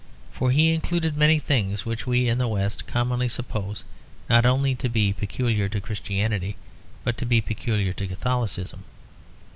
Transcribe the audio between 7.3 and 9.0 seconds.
peculiar to Catholicism.